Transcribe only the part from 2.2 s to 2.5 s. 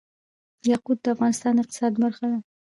ده.